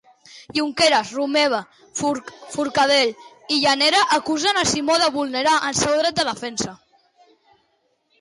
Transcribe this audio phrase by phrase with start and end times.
[0.59, 1.59] Junqueras, Romeva,
[2.53, 3.11] Forcadell
[3.55, 6.75] i Llarena acusen Simó de vulnerar el seu dret de defensa.